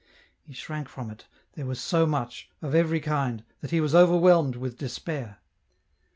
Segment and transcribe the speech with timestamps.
[0.41, 4.55] He shrank from it, there was so much, of every kind, that he was overwhelmed
[4.55, 5.37] with despair.